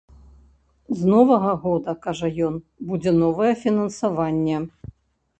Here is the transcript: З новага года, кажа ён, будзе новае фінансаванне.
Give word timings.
З 0.99 1.09
новага 1.13 1.51
года, 1.65 1.93
кажа 2.05 2.29
ён, 2.47 2.55
будзе 2.93 3.13
новае 3.23 3.51
фінансаванне. 3.65 4.57